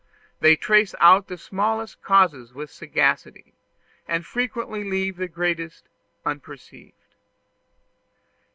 [0.39, 3.53] They trace out the smallest causes with sagacity,
[4.07, 5.89] and frequently leave the greatest
[6.25, 7.13] unperceived.